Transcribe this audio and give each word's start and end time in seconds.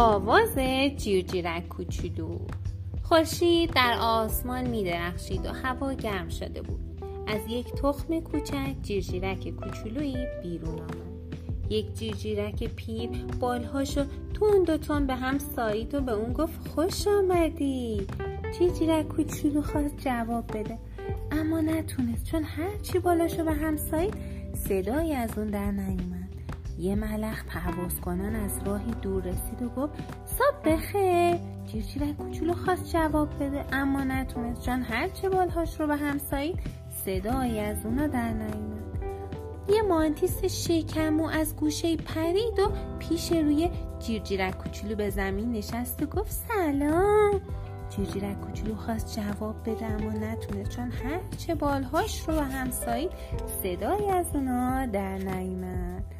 آواز 0.00 0.58
جیرجیرک 0.96 1.68
کوچولو. 1.68 2.38
خورشید 3.02 3.70
در 3.74 3.98
آسمان 4.00 4.66
می 4.66 4.84
درخشید 4.84 5.46
و 5.46 5.52
هوا 5.52 5.92
گرم 5.92 6.28
شده 6.28 6.62
بود. 6.62 6.80
از 7.26 7.40
یک 7.48 7.72
تخم 7.72 8.20
کوچک 8.20 8.74
جیرجیرک 8.82 9.48
کوچولویی 9.48 10.26
بیرون 10.42 10.78
آمد. 10.78 11.70
یک 11.70 11.94
جیرجیرک 11.94 12.64
پیر 12.64 13.10
بالهاشو 13.40 14.04
تند 14.40 14.70
و 14.70 14.76
تند 14.76 15.06
به 15.06 15.14
هم 15.14 15.38
سایید 15.38 15.94
و 15.94 16.00
به 16.00 16.12
اون 16.12 16.32
گفت 16.32 16.68
خوش 16.68 17.06
آمدی. 17.08 18.06
جیرجیرک 18.58 19.08
کوچولو 19.08 19.62
خواست 19.62 19.98
جواب 19.98 20.58
بده. 20.58 20.78
اما 21.30 21.60
نتونست 21.60 22.24
چون 22.24 22.42
هرچی 22.42 22.98
بالاشو 22.98 23.44
به 23.44 23.52
هم 23.52 23.76
سایید 23.76 24.14
صدایی 24.54 25.12
از 25.12 25.38
اون 25.38 25.46
در 25.46 25.70
نیومد. 25.70 26.19
یه 26.80 26.94
ملخ 26.94 27.44
پرواز 27.44 28.00
کنان 28.00 28.36
از 28.36 28.62
راهی 28.64 28.90
دور 29.02 29.22
رسید 29.22 29.62
و 29.62 29.68
گفت 29.68 29.92
صبح 30.24 30.72
بخیر. 30.72 31.36
جیرجیرک 31.66 32.16
کوچولو 32.16 32.52
خواست 32.52 32.92
جواب 32.92 33.28
بده. 33.40 33.64
اما 33.72 34.04
نتونست. 34.04 34.62
چون 34.62 34.82
هرچه 34.82 35.28
بالهاش 35.28 35.80
رو 35.80 35.86
به 35.86 35.96
هم 35.96 36.18
سایید 36.18 36.58
صدایی 37.04 37.60
از 37.60 37.86
اونا 37.86 38.06
در 38.06 38.32
نیومد 38.32 38.80
یه 39.68 39.82
مانتیس 39.82 40.44
شکمو 40.44 41.26
از 41.26 41.56
گوشه 41.56 41.96
پرید 41.96 42.58
و 42.58 42.72
پیش 42.98 43.32
روی 43.32 43.70
جیرجیرک 43.98 44.58
کوچولو 44.58 44.94
به 44.94 45.10
زمین 45.10 45.52
نشست 45.52 46.02
و 46.02 46.06
گفت 46.06 46.30
سلام. 46.30 47.40
جیرجیرک 47.90 48.40
کوچولو 48.40 48.74
خواست 48.74 49.20
جواب 49.20 49.54
بده 49.66 49.86
اما 49.86 50.12
نتونست. 50.12 50.70
چون 50.70 50.92
هرچه 50.92 51.54
بالهاش 51.54 52.28
رو 52.28 52.34
به 52.34 52.42
هم 52.42 52.70
سایید 52.70 53.10
صدایی 53.62 54.08
از 54.08 54.26
اونا 54.34 54.86
در 54.86 55.18
نیومد 55.18 56.19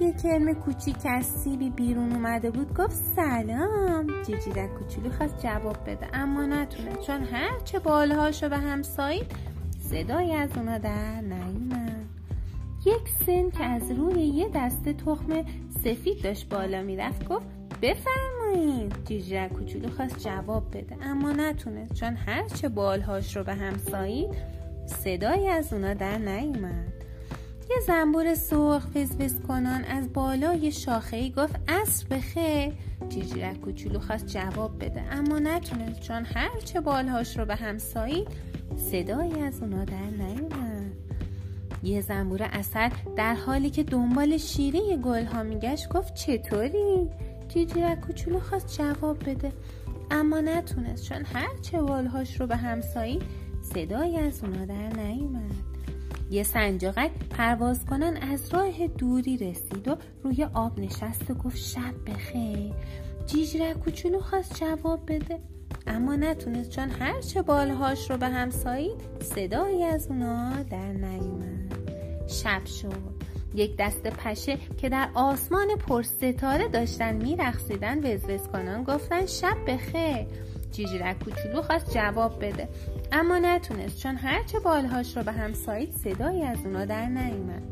یه 0.00 0.12
کرم 0.12 0.54
کوچیک 0.54 0.96
از 1.04 1.24
سیبی 1.26 1.70
بیرون 1.70 2.12
اومده 2.12 2.50
بود 2.50 2.74
گفت 2.74 2.96
سلام. 3.16 4.22
جیجیرک 4.22 4.74
کوچولو 4.74 5.10
خواست 5.10 5.42
جواب 5.42 5.76
بده. 5.86 6.06
اما 6.12 6.46
نتونه 6.46 6.96
چون 7.06 7.22
هرچه 7.22 7.78
بالهاشو 7.78 8.48
به 8.48 8.58
هم 8.58 8.82
سایید 8.82 9.26
صدایی 9.90 10.32
از 10.32 10.50
اونا 10.56 10.78
در 10.78 11.20
نیومد. 11.20 12.06
یک 12.86 13.08
سن 13.26 13.50
که 13.50 13.64
از 13.64 13.90
روی 13.90 14.22
یه 14.22 14.50
دسته 14.54 14.92
تخم 14.92 15.44
سفید 15.84 16.22
داشت 16.22 16.48
بالا 16.48 16.82
می‌رفت 16.82 17.28
گفت 17.28 17.46
بفرمایید. 17.82 18.94
جیجیرک 19.04 19.52
کوچولو 19.52 19.88
خواست 19.88 20.18
جواب 20.18 20.76
بده. 20.76 20.96
اما 21.02 21.32
نتونست 21.32 21.94
چون 21.94 22.14
هرچه 22.14 22.68
بالهاش 22.68 23.36
رو 23.36 23.44
به 23.44 23.54
هم 23.54 23.78
سایید 23.78 24.30
صدایی 24.86 25.48
از 25.48 25.72
اونا 25.72 25.94
در 25.94 26.18
نیومد. 26.18 27.01
یه 27.74 27.80
زنبور 27.86 28.34
سرخ 28.34 28.86
فزفز 28.86 29.40
کنان 29.48 29.84
از 29.84 30.12
بالای 30.12 30.72
شاخه 30.72 31.16
ای 31.16 31.30
گفت 31.30 31.54
اصر 31.68 32.06
بخیر. 32.10 32.72
جیجیرک 33.08 33.60
کوچولو 33.60 33.98
خواست 33.98 34.26
جواب 34.26 34.84
بده. 34.84 35.02
اما 35.10 35.38
نتونست 35.38 36.00
چون 36.00 36.24
هرچه 36.24 36.80
بالهاش 36.80 37.38
رو 37.38 37.44
به 37.44 37.54
هم 37.54 37.78
سایید 37.78 38.28
صدایی 38.76 39.40
از 39.40 39.62
اونا 39.62 39.84
در 39.84 40.04
نیومد. 40.18 40.92
یه 41.82 42.00
زنبور 42.00 42.42
اصل 42.42 42.88
در 43.16 43.34
حالی 43.34 43.70
که 43.70 43.82
دنبال 43.82 44.36
شیره 44.36 44.96
گل 44.96 45.24
ها 45.24 45.42
میگشت 45.42 45.88
گفت 45.88 46.14
چطوری؟ 46.14 47.10
جیجیرک 47.48 48.00
کوچولو 48.00 48.40
خواست 48.40 48.78
جواب 48.78 49.30
بده. 49.30 49.52
اما 50.10 50.40
نتونست 50.40 51.04
چون 51.04 51.24
هرچه 51.24 51.82
بالهاش 51.82 52.40
رو 52.40 52.46
به 52.46 52.56
هم 52.56 52.80
سایید 52.80 53.22
صدایی 53.62 54.16
از 54.18 54.44
اونا 54.44 54.64
در 54.64 55.02
نیومد. 55.02 55.71
یه 56.32 56.42
سنجاقک 56.42 57.10
پرواز 57.30 57.86
کنن 57.86 58.16
از 58.16 58.54
راه 58.54 58.86
دوری 58.86 59.36
رسید 59.36 59.88
و 59.88 59.96
روی 60.22 60.46
آب 60.54 60.80
نشست 60.80 61.30
و 61.30 61.34
گفت 61.34 61.56
شب 61.56 61.94
بخیر. 62.06 62.72
جیجرک 63.26 63.80
کوچولو 63.80 64.20
خواست 64.20 64.60
جواب 64.60 65.00
بده. 65.06 65.38
اما 65.86 66.16
نتونست 66.16 66.70
چون 66.70 66.90
هرچه 66.90 67.42
بالهاش 67.42 68.10
رو 68.10 68.16
به 68.16 68.26
هم 68.26 68.50
سایید 68.50 69.00
صدایی 69.20 69.84
از 69.84 70.06
اونا 70.06 70.62
در 70.62 70.92
نیومد. 70.92 71.74
شب 72.28 72.66
شد. 72.66 73.22
یک 73.54 73.76
دست 73.78 74.02
پشه 74.02 74.58
که 74.76 74.88
در 74.88 75.08
آسمان 75.14 75.68
پرستاره 75.88 76.68
داشتن 76.68 77.16
میرقصیدن 77.16 78.14
وزوز 78.14 78.48
کنان 78.48 78.84
گفتن 78.84 79.26
شب 79.26 79.56
بخیر. 79.66 80.26
جیجیرک 80.72 81.24
کوچولو 81.24 81.62
خواست 81.62 81.94
جواب 81.94 82.44
بده. 82.44 82.68
اما 83.12 83.38
نتونست 83.38 83.98
چون 83.98 84.16
هرچه 84.16 84.60
بالهاش 84.60 85.16
رو 85.16 85.22
به 85.22 85.32
هم 85.32 85.52
سایید 85.52 85.92
صدایی 85.92 86.42
از 86.42 86.58
اونا 86.64 86.84
در 86.84 87.06
نیومد. 87.06 87.62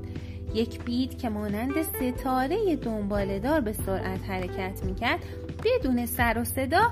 یک 0.54 0.84
بید 0.84 1.18
که 1.18 1.28
مانند 1.28 1.82
ستاره 1.82 2.76
دنبالدار 2.76 3.60
به 3.60 3.72
سرعت 3.72 4.24
حرکت 4.28 4.84
می‌کرد 4.84 5.24
بدون 5.64 6.06
سر 6.06 6.38
و 6.38 6.44
صدا 6.44 6.90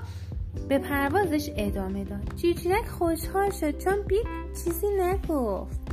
به 0.68 0.78
پروازش 0.78 1.50
ادامه 1.56 2.04
داد. 2.04 2.32
جیجیرک 2.36 2.86
خوشحال 2.86 3.50
شد 3.50 3.78
چون 3.78 4.02
بید 4.02 4.26
چیزی 4.64 4.86
نگفت. 5.00 5.87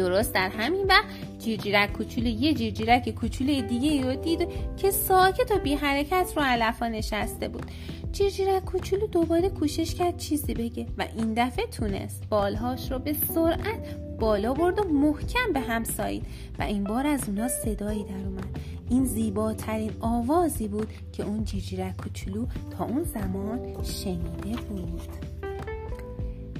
درست 0.00 0.34
در 0.34 0.48
همین 0.48 0.86
وقت 0.86 1.04
جیرجیرک 1.38 1.92
کوچولو 1.92 2.26
یه 2.26 2.54
جیرجیرک 2.54 3.10
کوچولو 3.10 3.60
دیگه 3.60 4.04
رو 4.04 4.14
دید 4.14 4.48
که 4.76 4.90
ساکت 4.90 5.50
و 5.50 5.58
بی 5.58 5.74
حرکت 5.74 6.32
رو 6.36 6.42
علفا 6.42 6.88
نشسته 6.88 7.48
بود. 7.48 7.66
جیرجیرک 8.12 8.64
کوچولو 8.64 9.06
دوباره 9.06 9.48
کوشش 9.48 9.94
کرد 9.94 10.16
چیزی 10.16 10.54
بگه 10.54 10.86
و 10.98 11.06
این 11.16 11.34
دفعه 11.36 11.66
تونست 11.66 12.22
بالهاش 12.30 12.92
رو 12.92 12.98
به 12.98 13.12
سرعت 13.34 13.96
بالا 14.20 14.54
برد 14.54 14.78
و 14.78 14.84
محکم 14.84 15.52
به 15.52 15.60
هم 15.60 15.84
سایید 15.84 16.26
و 16.58 16.62
این 16.62 16.84
بار 16.84 17.06
از 17.06 17.28
اونا 17.28 17.48
صدایی 17.48 18.04
در 18.04 18.26
اومد. 18.26 18.58
این 18.90 19.04
زیباترین 19.04 19.92
آوازی 20.00 20.68
بود 20.68 20.88
که 21.12 21.22
اون 21.22 21.44
جیرجیرک 21.44 21.96
کوچولو 21.96 22.46
تا 22.78 22.84
اون 22.84 23.02
زمان 23.02 23.60
شنیده 23.84 24.62
بود. 24.68 25.29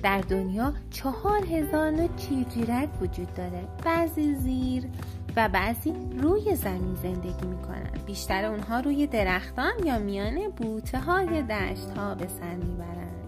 در 0.02 0.20
دنیا 0.20 0.72
چهار 0.90 1.44
هزار 1.44 1.90
نوع 1.90 2.08
جیرجیرک 2.16 2.88
وجود 3.02 3.34
داره. 3.34 3.68
بعضی 3.84 4.34
زیر 4.34 4.84
و 5.36 5.48
بعضی 5.48 5.94
روی 6.18 6.54
زمین 6.54 6.94
زندگی 6.94 7.46
می‌کنن. 7.46 7.90
بیشتر 8.06 8.44
اونها 8.44 8.80
روی 8.80 9.06
درختان 9.06 9.72
یا 9.84 9.98
میان 9.98 10.48
بوته 10.56 11.00
های 11.00 11.42
دشت 11.42 11.90
ها 11.96 12.14
به 12.14 12.26
سر 12.26 12.54
می‌برن. 12.54 13.19